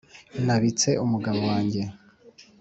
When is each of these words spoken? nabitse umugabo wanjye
nabitse 0.45 0.89
umugabo 1.03 1.39
wanjye 1.49 1.81